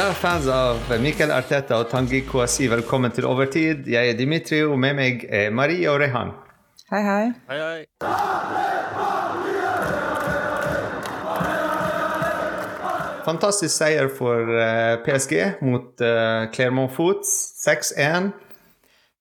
[0.00, 3.84] Kjære fans av Mikkel Arteta og Tangi Kwasi, velkommen til Overtid.
[3.84, 6.30] Jeg er Dimitri, og med meg er Marie og Rehan.
[6.88, 7.26] Hei, hei.
[7.50, 7.84] Hei, hei.
[13.26, 17.34] Fantastisk seier for eh, PSG mot uh, Clermont Foots.
[17.66, 18.30] 6-1.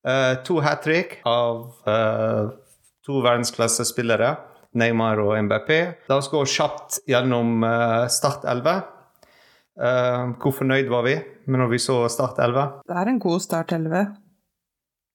[0.07, 2.55] Eh, to hat trick av eh,
[3.03, 4.31] to verdensklassespillere,
[4.79, 5.81] Neymar og Mbappé.
[6.07, 8.95] La oss gå kjapt gjennom uh, Start 11.
[9.79, 11.13] Eh, hvor fornøyd var vi
[11.47, 12.65] med når vi så Start 11?
[12.89, 14.09] Det er en god start, 11.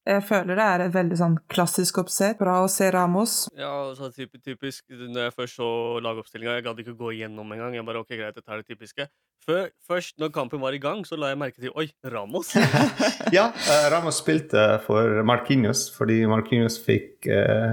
[0.05, 2.37] Jeg føler det er et veldig sånn klassisk oppsett.
[2.37, 3.47] Bra å se Ramos.
[3.57, 5.69] Ja, så typisk, typisk Når jeg først så
[6.05, 7.73] lagoppstillinga, jeg gadd ikke gå igjennom engang.
[7.79, 9.07] Jeg bare OK, greit, dette er det typiske.
[9.45, 12.53] Før, først når kampen var i gang, så la jeg merke til Oi, Ramos!
[13.37, 17.73] Ja, uh, Ramos spilte for Marquinhos fordi Marquinhos fikk uh,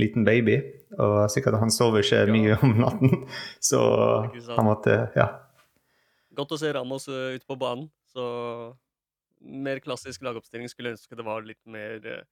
[0.00, 0.58] liten baby.
[1.00, 2.32] Og sikkert han sover ikke Ja.
[2.36, 3.24] mye om natten,
[3.72, 3.80] så
[4.28, 5.30] han måtte Ja.
[6.36, 7.88] Godt å se Ramos uh, ute på banen.
[8.12, 8.24] Så
[9.40, 12.22] mer klassisk lagoppstilling skulle ønske det var litt mer eh,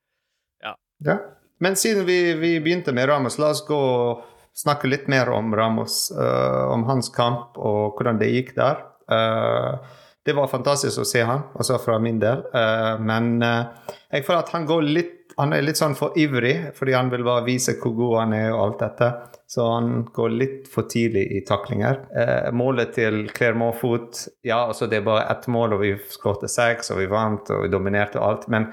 [1.05, 1.17] ja.
[1.61, 4.23] Men siden vi, vi begynte med Ramos, la oss gå og
[4.57, 6.09] snakke litt mer om Ramos.
[6.15, 8.81] Uh, om hans kamp og hvordan det gikk der.
[9.11, 9.77] Uh,
[10.25, 12.41] det var fantastisk å se han, også fra min del.
[12.55, 16.93] Uh, men jeg føler at han går litt han er litt sånn for ivrig, fordi
[16.95, 19.09] han vil bare vise hvor god han er og alt dette.
[19.47, 21.99] Så han går litt for tidlig i taklinger.
[22.17, 26.49] Eh, målet til Clermont Foot Ja, altså det er bare ett mål, og vi skåret
[26.49, 28.47] seks, og vi vant, og vi dominerte og alt.
[28.49, 28.69] Men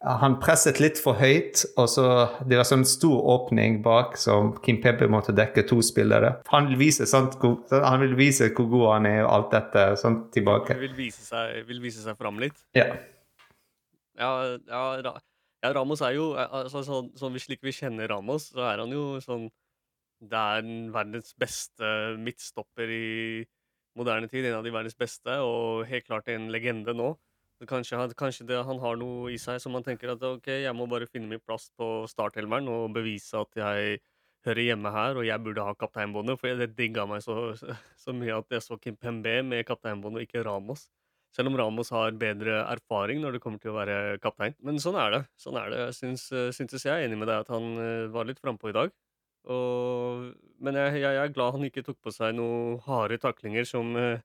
[0.00, 2.04] han presset litt for høyt, og så
[2.48, 6.38] det var sånn stor åpning bak som Kim Pepe måtte dekke to spillere.
[6.48, 9.84] Han vil vise, sant, hvor- han vil vise hvor god han er og alt dette
[10.00, 10.78] sånn tilbake.
[10.80, 12.56] Vil vise seg, vil vise seg fram litt.
[12.74, 12.86] Ja.
[14.18, 15.14] Ja, ja,
[15.64, 18.78] ja Ramos er jo eh, altså, sånn, sånn vi- Slik vi kjenner Ramos, så er
[18.84, 19.50] han jo sånn
[20.22, 23.46] Det er den verdens beste midtstopper i
[23.96, 24.44] moderne tid.
[24.46, 27.16] En av de verdens beste, og helt klart en legende nå.
[27.68, 30.74] Kanskje, han- kanskje det, han har noe i seg som han tenker at ok, jeg
[30.76, 34.00] må bare finne min plass på starthelmeren og bevise at jeg
[34.46, 36.38] hører hjemme her, og jeg burde ha kapteinbåndet.
[36.40, 37.52] For det digga meg så,
[37.96, 40.88] så mye at jeg så Kim Pembe med kapteinbåndet, og ikke Ramos.
[41.34, 44.56] Selv om Ramos har bedre erfaring når det kommer til å være kaptein.
[44.66, 45.20] Men sånn er det.
[45.38, 45.82] sånn er det.
[45.84, 48.72] Jeg syns, eh, syntes jeg er enig med deg at han eh, var litt frampå
[48.72, 48.90] i dag.
[49.50, 53.64] Og, men jeg, jeg, jeg er glad han ikke tok på seg noen harde taklinger
[53.64, 54.18] som uh,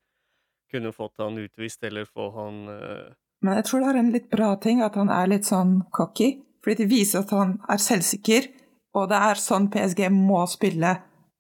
[0.71, 3.13] kunne fått han utvist, eller få han uh...
[3.45, 6.33] Men jeg tror det er en litt bra ting at han er litt sånn cocky.
[6.65, 8.49] Fordi det viser at han er selvsikker,
[8.97, 10.95] og det er sånn PSG må spille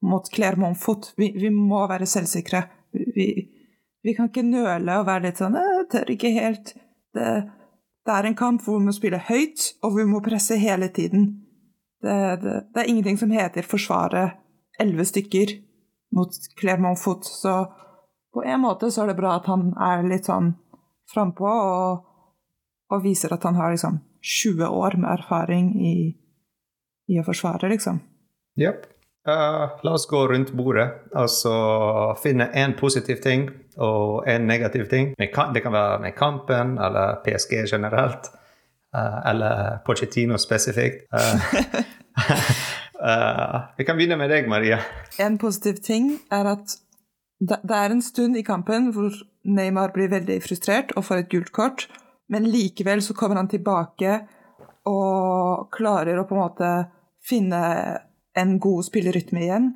[0.05, 1.09] mot Clermont Foot.
[1.17, 2.61] Vi, vi må være selvsikre.
[2.93, 3.27] Vi,
[4.05, 6.73] vi, kan ikke nøle og være litt sånn «Øh, Jeg tør ikke helt.
[7.15, 7.29] Det,
[8.05, 11.27] det er en kamp hvor vi må spille høyt, og vi må presse hele tiden.
[12.05, 14.27] Det, det, det er ingenting som heter forsvare
[14.79, 15.55] elleve stykker
[16.15, 17.65] mot Clermont Foot, så
[18.35, 20.53] på en måte så er det bra at han er litt sånn
[21.11, 22.03] frampå og,
[22.91, 25.95] og viser at han har liksom 20 år med erfaring i,
[27.11, 28.01] i å forsvare, liksom.
[28.59, 28.87] Jepp.
[29.27, 31.51] Eh, la oss gå rundt bordet altså
[32.21, 33.47] finne én positiv ting
[33.81, 35.13] og én negativ ting.
[35.17, 38.29] Det kan være med kampen eller PSG generelt.
[38.95, 41.03] Uh, eller Pochettino spesifikt.
[41.11, 41.25] Uh,
[43.77, 44.77] vi kan begynne med deg, Maria.
[45.19, 46.77] En positiv ting er at
[47.39, 49.11] det er en stund i kampen hvor
[49.43, 51.89] Neymar blir veldig frustrert og får et gult kort,
[52.31, 54.21] men likevel så kommer han tilbake
[54.87, 56.71] og klarer å på en måte
[57.25, 57.61] finne
[58.35, 59.73] en god spillerytme igjen.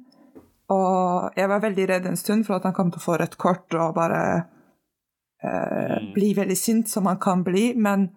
[0.69, 3.37] Og jeg var veldig redd en stund for at han kom til å få rødt
[3.41, 4.21] kort og bare
[5.43, 6.13] eh, Mm.
[6.13, 8.09] bli veldig sint, som han kan bli, men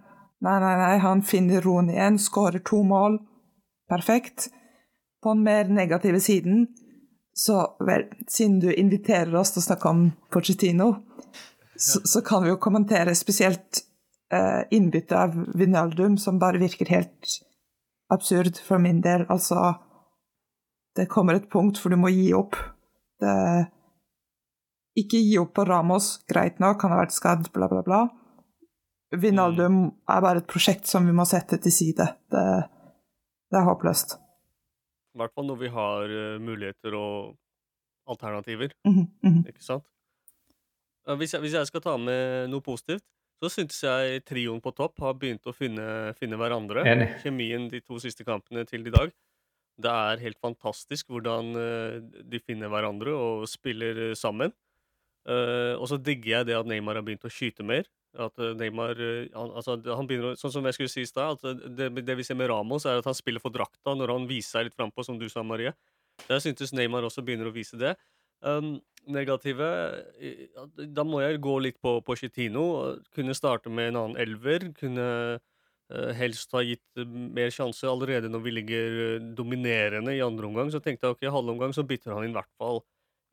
[0.43, 3.19] nei, nei, nei, han finner roen igjen, skårer to mål.
[3.89, 4.49] Perfekt.
[5.23, 6.67] På den mer negative siden,
[7.35, 10.03] så vel, siden du inviterer oss til å snakke om
[10.35, 10.91] Pochettino,
[11.77, 13.85] så, så kan vi jo kommentere spesielt
[14.33, 17.39] eh, innbyttet av Vinaldum, som bare virker helt
[18.13, 19.25] absurd for min del.
[19.31, 19.77] Altså,
[20.97, 22.57] det kommer et punkt hvor du må gi opp.
[23.23, 23.35] Det,
[24.99, 28.01] ikke gi opp på Ramos, greit nok, han har vært skadd, bla, bla, bla.
[29.13, 29.79] Vinaldum
[30.09, 32.07] er bare et prosjekt som vi må sette til side.
[32.33, 32.45] Det,
[33.53, 34.17] det er håpløst.
[35.13, 37.35] I hvert fall når vi har eh, muligheter og
[38.09, 39.43] alternativer, Mhm, mhm.
[39.49, 39.85] ikke sant?
[41.19, 43.03] Hvis jeg, hvis jeg skal ta med noe positivt,
[43.43, 46.85] så syntes jeg trioen på topp har begynt å finne, finne hverandre.
[46.87, 47.09] Enig.
[47.25, 49.11] Kjemien de to siste kampene til i dag.
[49.83, 51.97] Det er helt fantastisk hvordan eh,
[52.33, 54.55] de finner hverandre og spiller eh, sammen.
[55.29, 57.89] Eh, og så digger jeg det at Neymar har begynt å skyte mer.
[58.21, 58.99] At Neymar
[59.33, 61.41] han, altså, han begynner, Sånn som jeg skulle si i stad,
[61.73, 64.59] det, det vi ser med Ramos, er at han spiller for drakta når han viser
[64.59, 65.73] seg litt frampå, som du sa, Marie.
[66.29, 67.95] Jeg syntes Neymar også begynner å vise det.
[68.43, 69.69] Um, negative
[70.75, 72.65] Da må jeg gå litt på Pochettino.
[73.15, 74.69] Kunne starte med en annen elver.
[74.79, 75.07] Kunne
[76.17, 80.71] helst ha gitt eh, mer sjanse allerede når vi ligger eh, dominerende i andre omgang.
[80.73, 82.83] Så tenkte jeg ok, halve omgang så bytter han inn i hvert fall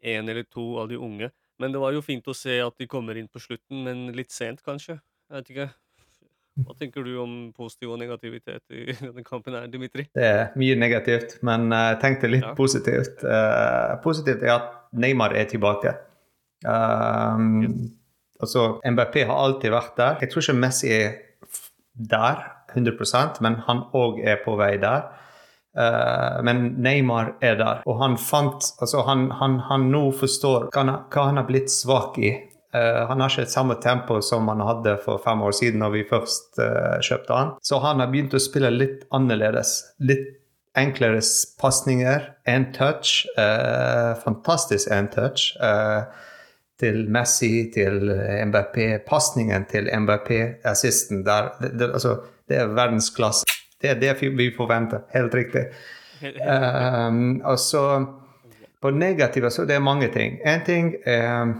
[0.03, 1.31] én eller to av de unge.
[1.59, 4.31] Men det var jo fint å se at de kommer inn på slutten, men litt
[4.31, 4.95] sent, kanskje.
[5.29, 5.69] Jeg vet ikke.
[6.59, 10.05] Hva tenker du om positiv og negativitet i denne kampen her, Dimitri?
[10.15, 12.53] Det er mye negativt, men jeg tenkte litt Ja.
[12.57, 13.23] positivt.
[13.23, 14.69] Uh, positivt er at
[14.99, 15.95] Neymar er tilbake.
[16.67, 17.91] Um, Yes.
[18.41, 20.17] altså, MBP har alltid vært der.
[20.23, 21.13] Jeg tror ikke Messi er
[21.99, 22.43] der
[22.73, 25.09] 100% men han òg er på vei der.
[25.77, 30.81] Uh, men Neymar er der, og han fant altså Han, han, han nå forstår hva
[30.81, 32.33] han, hva han har blitt svak i.
[32.73, 35.93] Uh, han har ikke et samme tempo som han hadde for fem år siden når
[35.93, 37.53] vi først uh, kjøpte han.
[37.61, 39.77] Så han har begynt å spille litt annerledes.
[40.01, 40.39] Litt
[40.79, 41.21] enklere
[41.61, 42.35] pasninger.
[42.45, 43.27] Én touch.
[43.37, 45.55] Eh, fantastisk én touch.
[45.61, 46.03] Eh,
[46.79, 48.11] til Messi, til
[48.45, 48.77] MBP.
[49.07, 50.31] Pasningen til MBP,
[50.63, 52.17] assisten der det, det, altså,
[52.49, 53.45] det er verdensklasse.
[53.81, 55.07] Det er det vi forventer.
[55.13, 55.65] Helt riktig.
[56.19, 58.05] Um, og så
[58.81, 60.33] på negative så det er mange ting.
[60.45, 61.53] En ting er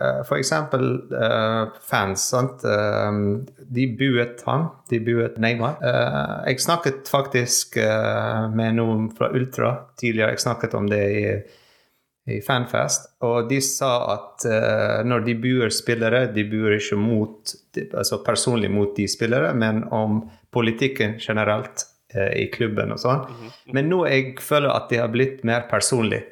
[0.00, 2.20] uh, for eksempel uh, fans.
[2.20, 2.64] sant?
[2.64, 4.70] Um, de buet han.
[4.90, 5.76] De buet Neymar.
[5.84, 10.30] Uh, jeg snakket faktisk uh, med noen fra Ultra tidligere.
[10.30, 11.26] Jeg snakket om det i,
[12.30, 17.54] i Fanfest, og de sa at uh, når de buer spillere, de buer ikke mot,
[17.88, 20.22] altså personlig mot de spillere, men om
[20.54, 23.24] politikken generelt uh, i klubben og sånn.
[23.28, 23.56] Mhm.
[23.76, 26.22] Men nå jeg føler at det har blitt mer personlig.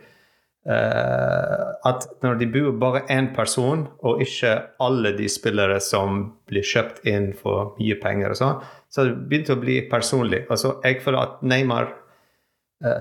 [0.68, 4.54] Uh, at når de buer bare én person, og ikke
[4.84, 9.56] alle de spillere som blir kjøpt inn for mye penger, og sånn, så det begynte
[9.56, 10.44] å bli personlig.
[10.50, 11.92] Altså, jeg føler at Neymar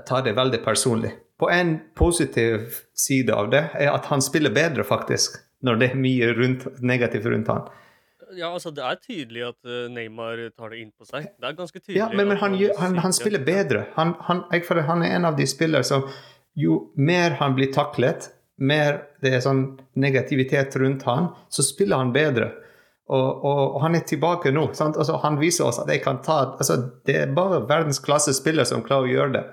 [0.07, 1.11] tar det veldig personlig.
[1.37, 5.99] På en positiv side av det er at han spiller bedre, faktisk, når det er
[6.01, 7.67] mye rundt, negativt rundt han.
[8.35, 11.29] Ja, altså Det er tydelig at eh, Neymar tar det inn på seg.
[11.39, 11.99] Det er ganske tydelig.
[11.99, 13.85] Ja, men, men han, han, han spiller bedre.
[13.95, 14.15] Han,
[14.51, 16.09] er en av de spillere som
[16.57, 22.13] Jo mer han blir taklet, mer det er sånn negativitet rundt han, så spiller han
[22.15, 22.49] bedre.
[23.07, 24.65] Og, og, og han er tilbake nå.
[24.75, 24.97] Sant?
[24.97, 26.75] Altså, han viser oss at jeg kan ta altså,
[27.05, 29.45] Det er bare verdensklasse spillere som klarer å gjøre det.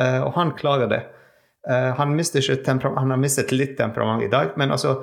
[0.00, 1.02] Eh, og han klarer det.
[1.68, 4.98] Eh, han, han har mistet litt temperament i dag, men altså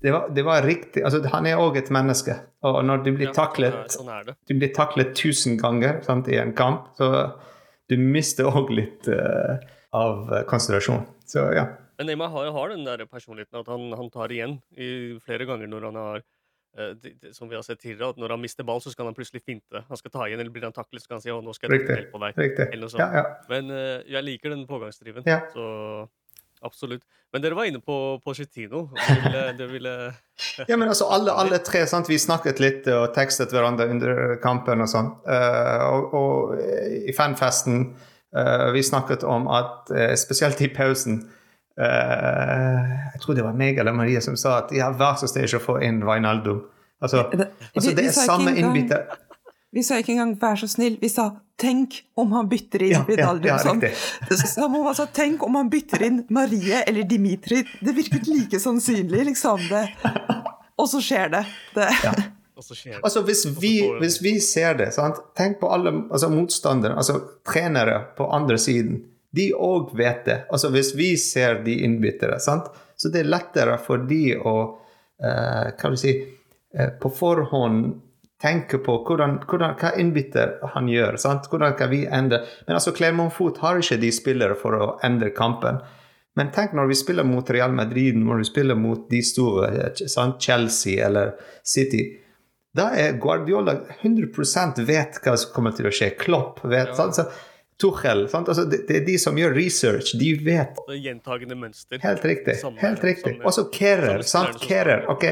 [0.00, 2.38] det var, det var riktig altså, Han er òg et menneske.
[2.64, 6.00] Og når du blir Ja, taklet Sånn er, sånn er du blir taklet tusen ganger
[6.06, 7.10] sant, i en kamp, så
[7.90, 9.58] du mister òg litt uh,
[9.92, 11.02] av konsentrasjon.
[11.28, 11.66] Så ja.
[11.98, 15.68] Men Neymar har, har den der personligheten at han, han tar igjen i flere ganger
[15.68, 16.22] når han har
[16.78, 19.42] eh, Som vi har sett tidligere, at når han mister ball, så skal han plutselig
[19.42, 19.84] finte.
[19.88, 21.74] Han skal ta igjen, eller blir han taklet, så kan han si å, nå skal
[21.74, 22.40] jeg ta på deg.
[22.44, 22.68] Riktig.
[22.70, 23.04] Eller noe sånt.
[23.04, 23.50] Ja, ja.
[23.50, 25.26] Men uh, jeg liker den pågangsdriven.
[25.28, 25.42] Ja.
[25.54, 26.08] Så
[26.60, 27.06] absolutt.
[27.32, 27.94] Men dere var inne på
[28.24, 28.90] Pochettino.
[28.92, 29.94] Det ville, ville
[30.70, 32.10] ja, men altså alle, alle tre, sant?
[32.10, 35.12] vi snakket litt og tekstet hverandre under kampen og sånn.
[35.24, 37.92] Uh, og, og eh, i fanfesten
[38.36, 41.36] uh, vi snakket om at eh, spesielt i pausen eh,
[41.80, 45.62] Jeg tror det var meg eller Maria som sa at ja, vær så snill ikke
[45.62, 46.62] å få inn Wijnaldum.
[47.00, 49.00] Altså, altså det er samme innbytte.
[49.70, 53.04] Vi sa ikke engang 'vær så snill', vi sa 'tenk om han bytter inn Ja,
[53.08, 53.80] ja, ja, sånn.
[54.94, 57.62] sa 'tenk om han bytter inn Marie eller Dimitri'.
[57.80, 59.60] Det virket like sannsynlig, liksom.
[59.68, 59.88] det.
[60.76, 61.46] Og så skjer det.
[61.74, 61.88] det.
[62.02, 62.24] Det.
[63.02, 65.16] Altså hvis vi, hvis vi ser det, sant?
[65.36, 69.04] tenk på alle altså motstandere, altså trenere på andre siden.
[69.30, 70.38] De òg vet det.
[70.50, 72.70] Altså Hvis vi ser de innbyttere, sant?
[73.00, 74.54] så det er lettere for de å
[75.24, 76.10] eh, hva vil si,
[76.76, 77.94] eh, på forhånd
[78.40, 81.16] tenke på hvordan, hvordan, hva innbytter han gjør.
[81.20, 81.48] sant?
[81.48, 85.32] Hvordan kan vi endre Men altså Clermont Foot har ikke de spillere for å endre
[85.36, 85.80] kampen.
[86.36, 90.06] Men tenk når vi spiller mot Real Madrid, når vi spiller mot de store, eh,
[90.08, 90.40] sant?
[90.42, 91.34] Chelsea eller
[91.64, 92.04] City.
[92.76, 96.12] Da er Guardiola 100% vet hva som kommer til å skje.
[96.20, 96.92] Klopp vet.
[96.92, 96.94] Ja.
[96.94, 97.18] Sant?
[97.18, 97.26] Så,
[97.80, 98.26] Tuchel.
[98.28, 100.12] Altså, det, det er de som gjør research.
[100.20, 100.76] De vet.
[101.00, 101.98] Gjentagende mønster.
[102.04, 102.58] Helt riktig.
[102.60, 103.38] Samme- helt riktig.
[103.44, 104.22] Og så Kerer.
[104.22, 104.60] sant?
[104.60, 105.06] Kerer.
[105.10, 105.24] ok.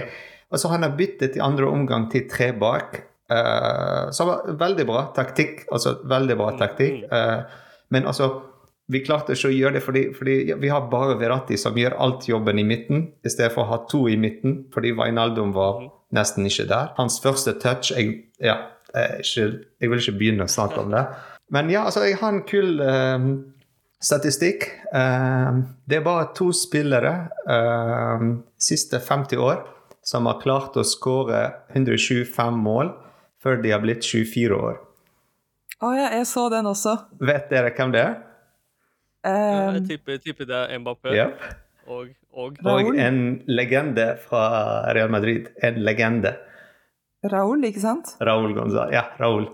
[0.50, 3.02] Altså, han har byttet i andre omgang til tre bak.
[3.30, 5.66] Uh, så var veldig bra taktikk.
[5.70, 7.02] Altså veldig bra Mm, taktikk.
[7.12, 7.42] Uh,
[7.90, 8.30] men altså
[8.88, 11.98] vi klarte ikke å gjøre det fordi, fordi ja, vi har bare Verratti som gjør
[12.00, 15.82] alt jobben i midten, i stedet for å ha to i midten, fordi Wijnaldum var
[15.82, 15.90] Mhm.
[16.16, 16.88] nesten ikke der.
[16.96, 18.56] Hans første touch jeg, ja,
[18.94, 21.04] jeg, ikke, jeg vil ikke begynne å snakke om det.
[21.54, 23.26] Men ja, altså, jeg har en kul eh,
[24.04, 24.68] statistikk.
[24.92, 27.14] Eh, det er bare to spillere
[27.48, 28.28] eh,
[28.60, 29.62] siste 50 år
[30.08, 31.42] som har klart å skåre
[31.74, 32.92] 125 mål
[33.42, 34.78] før de har blitt 24 år.
[35.78, 36.96] Å ja, jeg så den også.
[37.22, 38.16] Vet dere hvem det er?
[39.28, 41.12] Um, jeg tipper, tipper det er Mbappé.
[41.14, 41.44] Yep.
[41.88, 45.48] Og Og Og en legende fra Real Madrid.
[45.62, 46.36] En legende.
[47.24, 48.12] Raúl, ikke sant?
[48.22, 48.94] Raúl González.
[48.94, 49.48] Ja, Raúl.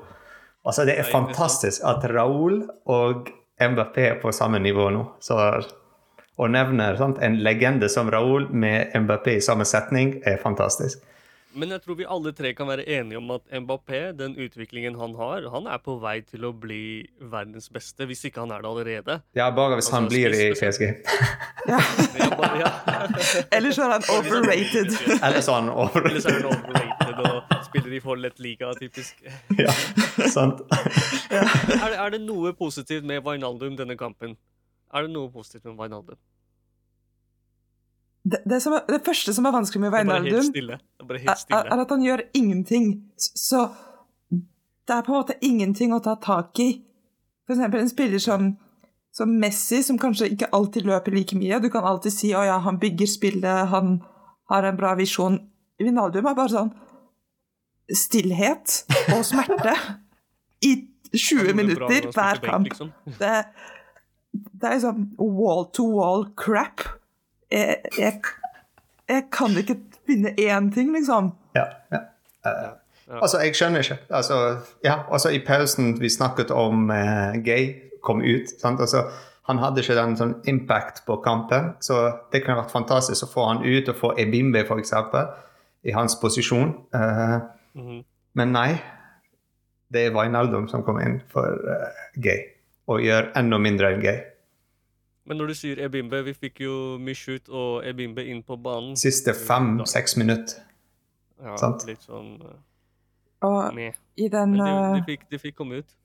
[0.64, 3.28] Altså, det er fantastisk at Raúl og
[3.60, 5.04] Mbappé er på samme nivå nå.
[5.20, 5.36] Så
[6.34, 11.04] å nevne sant, en legende som Raúl med Mbappé i samme setning er fantastisk.
[11.54, 15.14] Men jeg tror vi alle tre kan være enige om at Mbappé, den utviklingen han
[15.18, 18.70] har, han er på vei til å bli verdens beste, hvis ikke han er det
[18.72, 19.16] allerede.
[19.38, 20.84] Ja, bare hvis han Altså, blir i PSG.
[21.70, 21.78] Ja.
[22.24, 22.70] Ja, bare, ja.
[23.56, 24.90] Ellers er han overrated.
[25.20, 26.08] Eller sånn over.
[26.10, 29.22] Eller så er han overrated og spiller i for lett liga, typisk.
[29.64, 29.72] Ja,
[30.30, 30.62] sant.
[31.30, 34.36] Er det, er det noe positivt med Wijnaldum denne kampen?
[34.94, 36.18] Er det noe positivt med Wijnaldum?
[38.24, 40.50] Det, det, som er, det første som er vanskelig med Det er bare helt Wijnaldum,
[40.50, 40.78] stille.
[41.08, 41.62] Bare helt stille.
[41.72, 42.90] er at han gjør ingenting.
[43.16, 43.68] Så
[44.86, 46.70] det er på en måte ingenting å ta tak i.
[47.46, 48.54] For eksempel en spiller som,
[49.12, 51.60] som Messi, som kanskje ikke alltid løper like mye.
[51.60, 53.98] Du kan alltid si å ja, han bygger spillet, han
[54.52, 55.38] har en bra visjon.
[55.80, 56.72] Vinaldum er bare sånn
[57.92, 59.74] stillhet og smerte
[60.64, 60.76] i
[61.12, 62.68] 20 Han gjorde det bra når minutter hver kamp.
[62.68, 62.92] liksom.
[63.20, 63.32] Det,
[64.32, 66.86] det er sånn wall to wall crap.
[67.52, 68.20] Jeg, jeg,
[69.10, 71.32] jeg kan ikke finne én ting, liksom.
[71.54, 72.06] Ja, ja.
[72.46, 72.72] Eh,
[73.12, 73.98] Altså, jeg skjønner ikke.
[74.10, 74.36] Altså,
[74.84, 78.48] ja, altså I pausen vi snakket om uh, Gay kom ut.
[78.60, 78.80] Sant?
[78.80, 79.04] Altså,
[79.48, 82.00] han hadde ikke den sånn impact på kampen, så
[82.32, 84.94] det kunne vært fantastisk å få han ut og få Ebimbe f.eks.
[85.84, 86.72] i hans posisjon.
[86.96, 87.40] Uh,
[87.74, 88.04] mm -hmm.
[88.32, 88.70] men nei,
[89.92, 91.60] det er Wijnaldum som kom inn for
[92.16, 92.40] Gay,
[92.86, 94.22] og gjør enda mindre enn Gay.
[95.24, 98.92] Men når du sier Ebimbe, vi fikk jo Mishut og Ebimbe inn på banen.
[99.00, 100.60] Siste fem-seks minutter.
[101.44, 101.84] Ja, sant.
[101.88, 102.52] litt sånn uh,
[103.44, 103.96] Og med.
[104.16, 105.96] i den, de, eh, de, fikk, de fikk komme ut.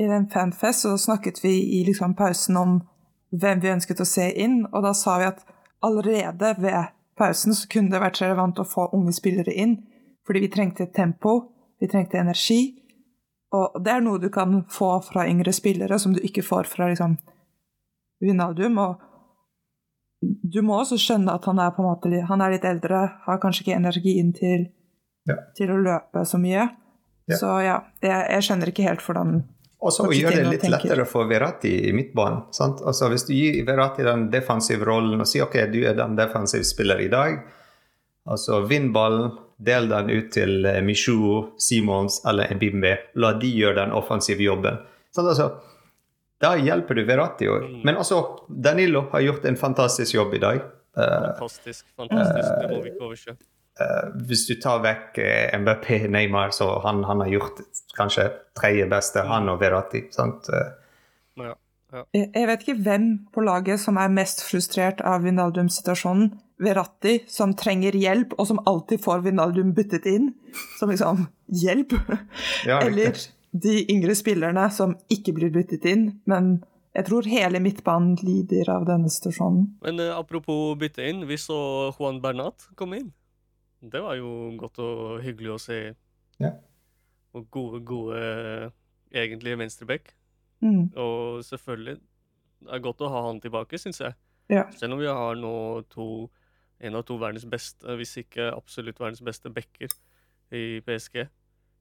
[0.00, 2.78] i den fanfest så snakket vi i liksom pausen om
[3.30, 5.44] hvem vi ønsket å se inn, og da sa vi at
[5.84, 9.76] allerede ved pausen så kunne det vært relevant å få unge spillere inn,
[10.26, 11.36] fordi vi trengte tempo,
[11.80, 12.60] vi trengte energi,
[13.52, 16.88] og det er noe du kan få fra yngre spillere som du ikke får fra
[16.88, 17.18] liksom
[18.22, 19.00] Vinaldum, og
[20.22, 23.40] du må også skjønne at han er på en måte han er litt eldre, har
[23.42, 24.68] kanskje ikke energien til,
[25.26, 25.36] Ja.
[25.54, 26.68] til å løpe så mye.
[27.30, 27.36] Ja.
[27.38, 29.36] Så ja, jeg, jeg skjønner ikke helt hvordan
[29.82, 32.44] Og så gjør det litt lettere for Verratti i midtbanen.
[32.54, 32.80] sant?
[32.86, 36.64] Altså Hvis du gir Verratti den defensive rollen og sier ok, du er den defensive
[36.66, 37.38] spiller i dag,
[38.26, 43.92] altså vinn ballen, del den ut til Michou, Simons eller Mbimbe, la de gjøre den
[43.94, 44.78] offensive jobben.
[45.14, 45.50] Sånn, altså,
[46.42, 47.62] da hjelper du Verratti òg.
[47.70, 47.80] Mm.
[47.86, 48.18] Men altså,
[48.48, 50.60] Danilo har gjort en fantastisk jobb i dag.
[50.98, 51.08] Eh,
[51.38, 51.86] Fantastisk.
[51.96, 53.36] fantastisk, Det må vi ikke overse.
[53.80, 57.62] eh, hvis du tar vekk eh, Mbappé, Neymar, så han, han har gjort
[57.96, 58.26] kanskje
[58.58, 60.06] tredje beste, han og Verratti.
[60.12, 60.48] sant?
[60.52, 60.72] Eh,
[61.92, 62.04] Ja.
[62.16, 66.30] Jeg jeg vet ikke hvem på laget som er mest frustrert av Vinaldum-situasjonen.
[66.62, 70.30] Verratti, som trenger hjelp, og som alltid får Vinaldum byttet inn.
[70.78, 71.92] Som liksom hjelp.
[72.64, 72.86] Ja, riktig.
[72.86, 73.12] Eller
[73.52, 76.06] de yngre spillerne som ikke blir byttet inn.
[76.28, 76.54] Men
[76.96, 79.68] jeg tror hele midtbanen lider av denne situasjonen.
[79.84, 81.58] Men uh, apropos bytte inn, vi så
[81.96, 83.12] Juan Bernat komme inn.
[83.82, 85.80] Det var jo godt og hyggelig å se.
[86.42, 86.52] Ja.
[87.32, 88.72] Og gode, gode egentlig
[89.12, 90.12] egentlige venstreback.
[90.62, 90.92] Mm.
[90.96, 91.98] Og selvfølgelig
[92.62, 94.14] det er godt å ha han tilbake, syns jeg.
[94.52, 94.66] Ja.
[94.76, 95.54] Selv om vi har nå
[95.90, 96.28] to,
[96.82, 99.90] en av to verdens beste, hvis ikke absolutt verdens beste backer
[100.54, 101.24] i PSG.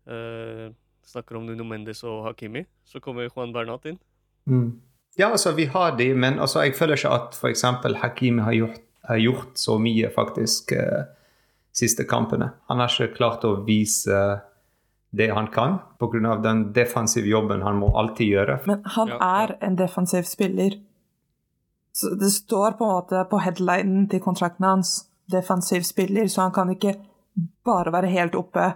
[0.10, 0.68] Eh,
[1.12, 2.66] snakker om Nuno Mendes og Hakimi.
[2.88, 4.00] Så kommer Juan Bernat inn.
[4.50, 4.80] Mm.
[5.20, 7.66] Ja, altså, vi har de, men altså, jeg føler ikke at f.eks.
[8.02, 11.04] Hakimi har gjort, har gjort så mye, faktisk, eh,
[11.76, 12.52] siste kampene.
[12.72, 14.22] Han har ikke klart å vise
[15.12, 16.36] det han kan, pga.
[16.44, 18.60] den defensive jobben han må alltid gjøre.
[18.66, 20.80] Men han Ja, er en defensiv spiller.
[21.94, 26.52] Så det står på en måte på headlinen til kontrakten hans 'defensiv spiller', så han
[26.52, 26.96] kan ikke
[27.66, 28.74] bare være helt oppe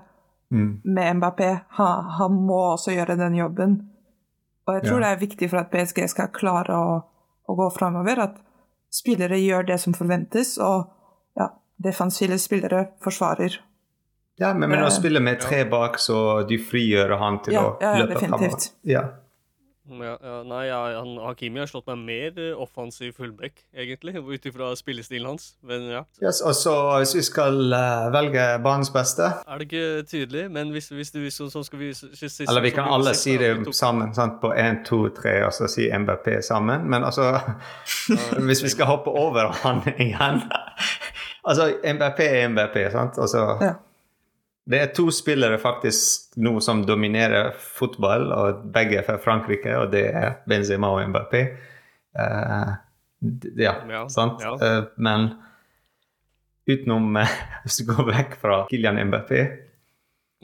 [0.52, 0.82] Mm.
[0.84, 1.60] med Mbappé.
[1.70, 3.90] Han, han må også gjøre den jobben.
[4.68, 5.08] Og jeg tror Ja.
[5.08, 7.04] det er viktig for at PSG skal klare å,
[7.50, 8.36] å gå framover, at
[8.94, 10.86] spillere gjør det som forventes, og
[11.38, 11.50] ja,
[11.84, 13.58] defensive spillere forsvarer.
[14.40, 17.62] Ja, men, men å Eh, spille med tre bak, så du frigjør han til Ja,
[17.64, 18.48] å ja, løpe fremover.
[18.50, 18.72] definitivt.
[18.84, 19.04] Ja.
[19.86, 24.46] Ja, ja, nei, ja, han, Hakimi har slått meg mer eh, offensiv fullback, egentlig, ut
[24.50, 25.52] ifra spillestilen hans.
[25.62, 26.74] Men ja, Yes, og så
[27.04, 30.46] hvis vi skal uh, velge banens beste er det ikke tydelig?
[30.52, 33.38] Men hvis, hvis du så, så skal vi så, så, Eller vi kan alle si
[33.38, 34.40] det tok- sammen sant?
[34.42, 36.90] på én, to, tre, og så si MBP sammen.
[36.90, 37.30] Men altså
[38.50, 40.42] Hvis vi skal hoppe over han igjen
[41.46, 43.18] Altså, MBP er MBP, sant?
[43.22, 43.74] Altså, Ja.
[44.66, 49.92] Det er to spillere faktisk nå som dominerer fotball, og begge er fra Frankrike, og
[49.94, 51.44] det er Benzema og Mbappé.
[52.18, 52.74] Uh,
[53.58, 54.42] Ja, Ja, sant?
[54.44, 54.54] ja.
[54.60, 55.30] Uh, men
[56.70, 57.32] utenom eh,
[57.64, 59.46] Hvis du går vekk fra Kylian Mbappé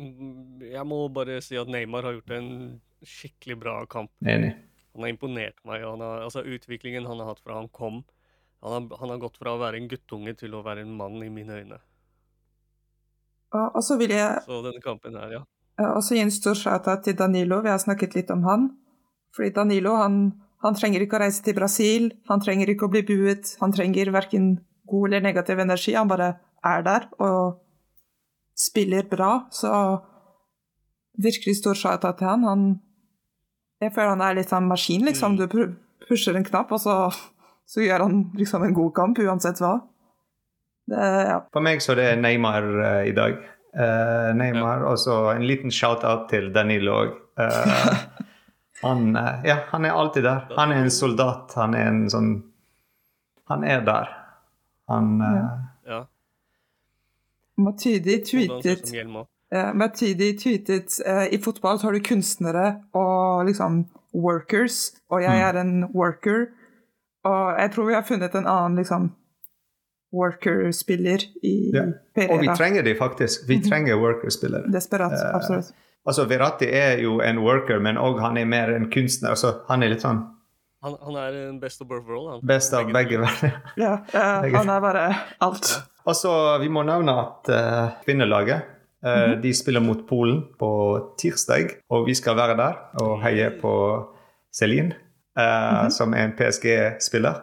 [0.01, 2.47] Mm, Jeg må bare si at Neymar har gjort en
[3.05, 4.09] skikkelig bra kamp.
[4.25, 4.53] Enig.
[4.95, 5.83] Han har imponert meg.
[5.83, 7.99] Han har, altså Utviklingen han har hatt fra han kom
[8.61, 11.17] han har, han har gått fra å være en guttunge til å være en mann
[11.25, 11.79] i mine øyne.
[13.51, 15.41] Og, og så vil jeg Så denne kampen her, ja.
[15.95, 17.61] Og så gi en stor shout-out til Danilo.
[17.63, 18.69] Vi har snakket litt om han.
[19.35, 20.19] Fordi Danilo han,
[20.63, 24.11] han trenger ikke å reise til Brasil, han trenger ikke å bli buet, han trenger
[24.13, 24.53] verken
[24.91, 25.95] god eller negativ energi.
[25.95, 26.33] Han bare
[26.67, 27.61] er der og
[28.57, 29.47] spiller bra.
[29.51, 29.71] Så
[31.17, 32.43] virkelig stor shout-out til han.
[32.43, 32.65] han.
[33.81, 35.39] Jeg føler han er litt sånn maskin, liksom.
[35.39, 35.47] Du
[36.07, 36.97] pusher en knapp, og så,
[37.65, 39.79] så gjør han liksom en god kamp, uansett hva.
[40.87, 41.39] Det, ja.
[41.53, 43.37] For meg så det er Neymar uh, i dag.
[43.77, 47.13] Uh, Neymar, og så en liten shout-out til Danilo òg.
[48.81, 50.47] han, eh, ja, han er alltid der.
[50.57, 51.53] Han er en soldat.
[51.55, 52.31] Han er en sånn
[53.49, 54.09] Han er der.
[54.89, 55.07] Han
[55.87, 56.01] ja.
[57.57, 58.91] Han ser tweetet.
[59.51, 60.99] Eh, Matydi tweetet
[61.31, 65.47] I fotball så har du kunstnere og liksom workers, og jeg Mm.
[65.47, 66.47] er en worker.
[67.23, 69.11] Og jeg tror vi har funnet en annen liksom
[70.13, 71.83] worker-spiller i Ja.
[72.15, 72.33] Pereira.
[72.33, 73.47] Og vi trenger de faktisk.
[73.49, 74.71] Vi trenger workerspillere.
[74.73, 75.71] Desperat, Eh, absolutt.
[76.05, 79.29] Altså, Verratti er jo en worker, men òg han er mer en kunstner.
[79.29, 80.23] Altså, han er litt sånn
[80.83, 82.29] Han, han er en best of both world.
[82.31, 82.39] Han.
[82.47, 83.61] best av begge verdener.
[83.77, 85.69] Ja, uh, han er bare alt.
[86.07, 88.63] Og så, Vi må nevne at uh, kvinnelaget
[89.05, 91.75] eh, de spiller mot Polen på tirsdag.
[91.91, 93.71] Og vi skal være der og heie på
[94.51, 94.95] Celine,
[95.37, 97.41] eh, som er en PSG-spiller.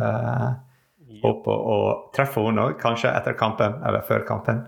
[0.00, 0.48] Eh,
[1.22, 1.78] håper å
[2.16, 4.64] treffe henne òg, kanskje etter kampen eller før kampen.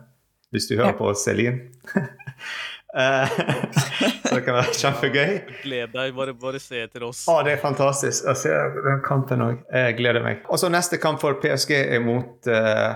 [0.54, 0.98] Hvis du hører Ja.
[0.98, 1.70] på Celine.
[2.94, 3.28] Eh,
[4.22, 5.30] så det kan være kjempegøy.
[5.64, 7.24] Gled deg, bare, bare se etter oss.
[7.26, 8.52] Å, det er fantastisk å se
[8.85, 9.64] den kampen òg.
[9.66, 10.44] Jeg gleder meg.
[10.46, 12.94] Og så neste kamp for PSG er mot uh...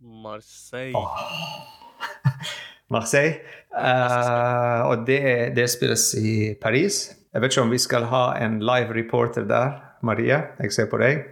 [0.00, 0.96] Marseille.
[2.96, 3.36] Marseille.
[3.76, 5.20] Uh, og det,
[5.60, 7.04] det spilles i Paris.
[7.32, 9.76] Jeg vet ikke om vi skal ha en live reporter der.
[10.00, 11.26] Marie, jeg ser på deg.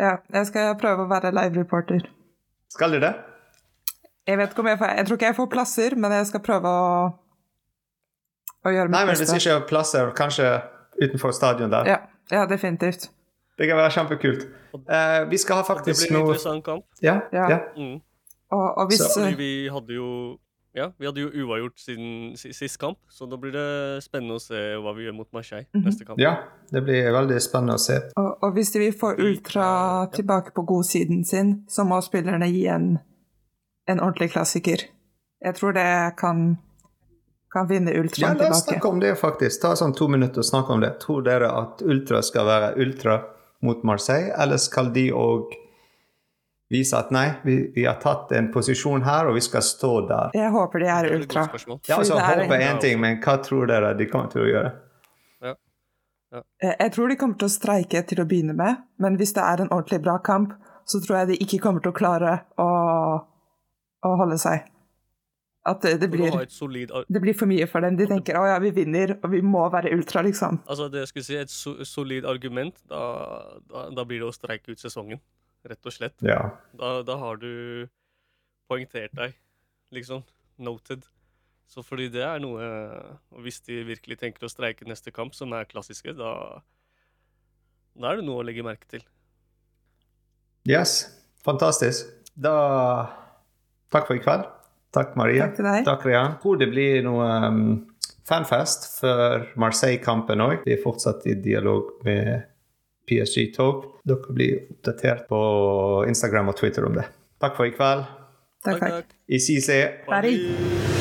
[0.00, 2.06] Ja, jeg skal prøve å være live-reporter.
[2.72, 3.10] Skal du det?
[4.28, 6.42] Jeg vet ikke om jeg får Jeg tror ikke jeg får plasser, men jeg skal
[6.46, 6.90] prøve å,
[8.64, 9.38] å gjøre Nei, men hvis beste.
[9.40, 10.50] ikke har plasser, kanskje
[11.00, 11.88] utenfor stadion der.
[11.88, 11.98] Ja,
[12.32, 13.08] ja, definitivt.
[13.58, 14.46] Det kan være kjempekult.
[14.72, 16.84] Uh, vi skal ha Det faktisk blir en noe interessant kamp.
[17.04, 17.48] Ja, Ja.
[17.50, 17.58] ja.
[17.76, 17.98] Mm.
[18.50, 20.38] Og, og hvis Så- Fordi eh, vi hadde jo
[20.74, 24.40] ja, vi hadde jo uavgjort siden si- sist kamp, så da blir det spennende å
[24.40, 25.84] se hva vi gjør mot Marseille Mhm.
[25.84, 26.18] neste kamp.
[26.20, 26.36] ja,
[26.70, 27.98] det blir veldig spennende å se.
[28.16, 32.98] Og, og hvis vi får Ultra tilbake på godsiden sin, så må spillerne gi en,
[33.88, 34.84] en ordentlig klassiker.
[35.42, 36.58] Jeg tror det kan,
[37.52, 38.80] kan vinne Ja, Ultraen la oss tilbake.
[38.80, 39.60] snakke om det, faktisk.
[39.62, 41.00] Ta sånn to minutter og snakke om det.
[41.00, 43.24] Tror dere at Ultra skal være Ultra
[43.62, 45.50] mot Marseille, eller skal de òg
[46.70, 50.30] vise at nei, vi, vi har tatt en posisjon her, og vi skal stå der?
[50.38, 51.42] Jeg håper de er Ultra.
[51.88, 54.30] Ja, altså, Fordi er Håpe en- er én ting, men hva tror dere de kommer
[54.30, 54.72] til å gjøre?
[55.42, 55.54] Ja.
[56.62, 59.64] Jeg tror de kommer til å streike til å begynne med, men hvis det er
[59.64, 60.52] en ordentlig bra kamp,
[60.86, 62.68] så tror jeg de ikke kommer til å klare å,
[64.06, 64.68] å holde seg.
[65.66, 67.98] At det, det, blir, solid det blir for mye for dem.
[67.98, 70.62] De tenker å ja, vi vinner, og vi må være ultra, liksom.
[70.70, 73.02] Altså, det jeg skulle si, et so solid argument, da,
[73.68, 75.20] da, da blir det å streike ut sesongen.
[75.68, 76.16] Rett og slett.
[76.24, 76.40] Ja.
[76.76, 77.86] Da, da har du
[78.70, 79.34] poengtert deg,
[79.94, 80.24] liksom.
[80.60, 81.06] Noted.
[81.70, 82.64] Så fordi det er noe
[83.30, 86.32] Og hvis de virkelig tenker å streike neste kamp, som er klassiske, da
[87.94, 89.04] Da er det noe å legge merke til.
[90.68, 91.06] Yes.
[91.46, 92.10] Fantastisk.
[92.36, 92.56] Da
[93.90, 94.44] Takk for i kveld.
[94.94, 95.40] Takk, Marie.
[95.42, 95.86] Takk til deg.
[95.86, 96.36] Takk, Rian.
[96.42, 97.64] Hvor det blir noe um,
[98.26, 100.62] fanfest før Marseille-kampen òg.
[100.66, 102.49] Vi er fortsatt i dialog med
[103.10, 103.84] PSG Talk.
[104.06, 105.42] Dere blir oppdatert på
[106.08, 107.08] Instagram og Twitter om det.
[107.42, 108.06] Takk for i kveld.
[108.64, 109.14] Takk, takk.
[109.28, 109.82] I CC.
[110.08, 110.99] Ferdig.